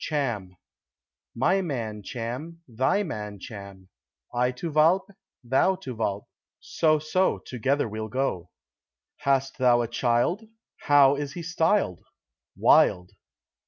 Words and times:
"Cham." 0.03 0.57
"My 1.35 1.61
man 1.61 2.01
Cham, 2.01 2.63
thy 2.67 3.03
man 3.03 3.37
Cham; 3.39 3.89
I 4.33 4.51
to 4.53 4.71
Walpe, 4.71 5.11
thou 5.43 5.75
to 5.75 5.93
Walpe; 5.95 6.25
so, 6.59 6.97
so, 6.97 7.37
together 7.37 7.87
we'll 7.87 8.07
go." 8.09 8.49
"Hast 9.17 9.59
thou 9.59 9.81
a 9.83 9.87
child; 9.87 10.41
how 10.79 11.13
is 11.17 11.33
he 11.33 11.43
styled?" 11.43 12.01
"Wild." 12.57 13.11